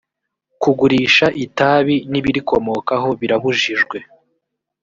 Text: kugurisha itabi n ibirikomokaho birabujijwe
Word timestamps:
kugurisha 0.61 1.25
itabi 1.45 1.95
n 2.11 2.13
ibirikomokaho 2.19 3.09
birabujijwe 3.19 3.97